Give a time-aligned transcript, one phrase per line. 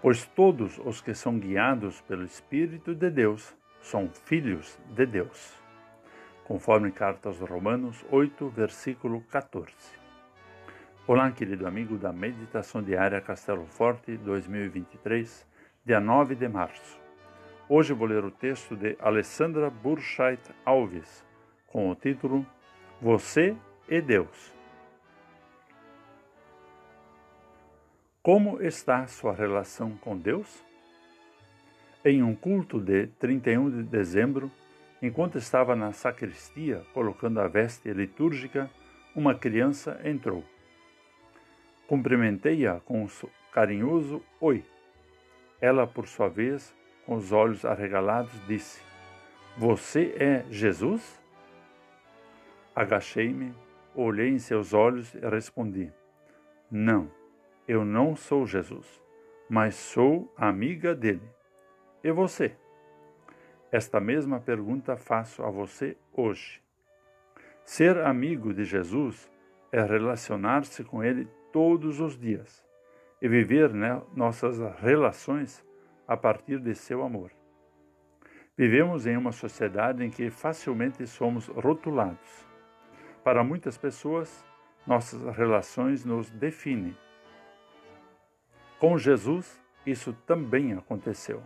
[0.00, 5.52] Pois todos os que são guiados pelo Espírito de Deus são filhos de Deus.
[6.44, 9.74] Conforme carta aos Romanos 8, versículo 14.
[11.04, 15.44] Olá, querido amigo da Meditação Diária Castelo Forte 2023,
[15.84, 17.00] dia 9 de março.
[17.68, 21.24] Hoje vou ler o texto de Alessandra Burscheit Alves,
[21.66, 22.46] com o título
[23.02, 23.56] Você
[23.88, 24.57] e Deus.
[28.28, 30.62] Como está sua relação com Deus?
[32.04, 34.52] Em um culto de 31 de dezembro,
[35.00, 38.70] enquanto estava na sacristia colocando a veste litúrgica,
[39.16, 40.44] uma criança entrou.
[41.86, 43.08] Cumprimentei-a com um
[43.50, 44.62] carinhoso oi.
[45.58, 48.82] Ela, por sua vez, com os olhos arregalados, disse:
[49.56, 51.18] Você é Jesus?
[52.76, 53.54] Agachei-me,
[53.94, 55.90] olhei em seus olhos e respondi:
[56.70, 57.16] Não.
[57.68, 58.98] Eu não sou Jesus,
[59.46, 61.30] mas sou amiga dele.
[62.02, 62.56] E você?
[63.70, 66.62] Esta mesma pergunta faço a você hoje.
[67.66, 69.30] Ser amigo de Jesus
[69.70, 72.64] é relacionar-se com ele todos os dias
[73.20, 75.62] e viver né, nossas relações
[76.06, 77.30] a partir de seu amor.
[78.56, 82.48] Vivemos em uma sociedade em que facilmente somos rotulados.
[83.22, 84.42] Para muitas pessoas,
[84.86, 86.96] nossas relações nos definem
[88.78, 91.42] com Jesus, isso também aconteceu.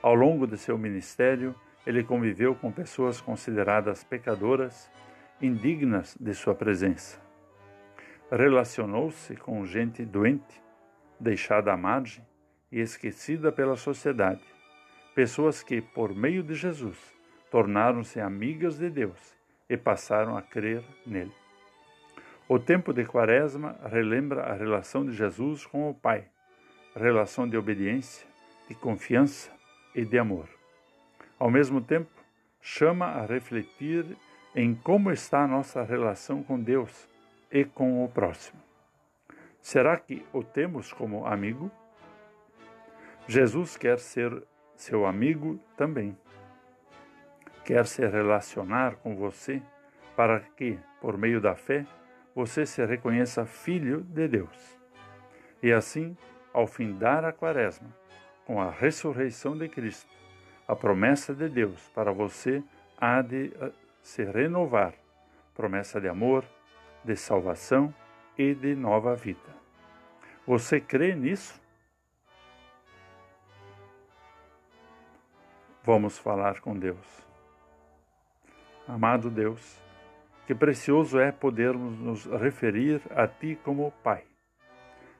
[0.00, 1.54] Ao longo de seu ministério,
[1.86, 4.90] ele conviveu com pessoas consideradas pecadoras,
[5.42, 7.20] indignas de sua presença.
[8.30, 10.62] Relacionou-se com gente doente,
[11.20, 12.26] deixada à margem
[12.72, 14.42] e esquecida pela sociedade.
[15.14, 16.96] Pessoas que, por meio de Jesus,
[17.50, 19.36] tornaram-se amigas de Deus
[19.68, 21.34] e passaram a crer nele.
[22.48, 26.30] O tempo de Quaresma relembra a relação de Jesus com o Pai
[26.98, 28.26] relação de obediência,
[28.68, 29.50] de confiança
[29.94, 30.48] e de amor.
[31.38, 32.10] Ao mesmo tempo,
[32.60, 34.04] chama a refletir
[34.54, 37.08] em como está a nossa relação com Deus
[37.50, 38.60] e com o próximo.
[39.60, 41.70] Será que o temos como amigo?
[43.26, 44.42] Jesus quer ser
[44.74, 46.16] seu amigo também.
[47.64, 49.62] Quer se relacionar com você
[50.16, 51.86] para que, por meio da fé,
[52.34, 54.78] você se reconheça filho de Deus.
[55.62, 56.16] E assim,
[56.52, 57.88] ao findar a quaresma,
[58.44, 60.10] com a ressurreição de Cristo,
[60.66, 62.62] a promessa de Deus para você
[62.98, 63.72] há de eh,
[64.02, 64.94] se renovar
[65.58, 66.44] promessa de amor,
[67.04, 67.92] de salvação
[68.38, 69.56] e de nova vida.
[70.46, 71.60] Você crê nisso?
[75.82, 77.26] Vamos falar com Deus.
[78.86, 79.82] Amado Deus,
[80.46, 84.24] que precioso é podermos nos referir a Ti como Pai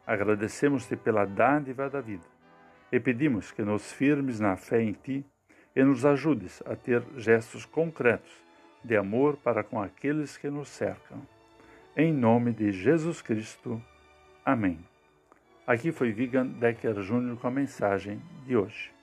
[0.09, 2.25] Agradecemos-te pela dádiva da vida
[2.91, 5.23] e pedimos que nos firmes na fé em ti
[5.77, 8.33] e nos ajudes a ter gestos concretos
[8.83, 11.21] de amor para com aqueles que nos cercam.
[11.95, 13.83] Em nome de Jesus Cristo.
[14.43, 14.79] Amém.
[15.67, 18.98] Aqui foi Vigan Decker Júnior com a mensagem de hoje.